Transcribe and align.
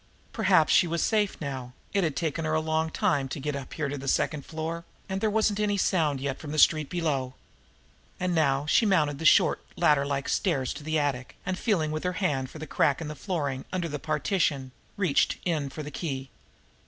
Perhaps 0.33 0.73
she 0.73 0.87
was 0.87 1.03
safe 1.03 1.39
now 1.39 1.73
it 1.93 2.03
had 2.03 2.15
taken 2.15 2.43
her 2.43 2.55
a 2.55 2.59
long 2.59 2.89
time 2.89 3.27
to 3.29 3.39
get 3.39 3.55
up 3.55 3.73
here 3.75 3.87
to 3.87 3.99
the 3.99 4.07
second 4.07 4.43
floor, 4.43 4.83
and 5.07 5.21
there 5.21 5.29
wasn't 5.29 5.59
any 5.59 5.77
sound 5.77 6.19
yet 6.19 6.39
from 6.39 6.51
the 6.51 6.57
street 6.57 6.89
below. 6.89 7.35
And 8.19 8.33
now 8.33 8.65
she 8.65 8.83
mounted 8.83 9.19
the 9.19 9.25
short, 9.25 9.63
ladder 9.75 10.03
like 10.07 10.27
steps 10.27 10.73
to 10.73 10.83
the 10.83 10.97
attic, 10.97 11.35
and, 11.45 11.55
feeling 11.55 11.91
with 11.91 12.03
her 12.03 12.13
hand 12.13 12.49
for 12.49 12.57
the 12.57 12.65
crack 12.65 12.99
in 12.99 13.09
the 13.09 13.15
flooring 13.15 13.63
under 13.71 13.87
the 13.87 13.99
partition, 13.99 14.71
reached 14.97 15.37
in 15.45 15.69
for 15.69 15.83
the 15.83 15.91
key. 15.91 16.31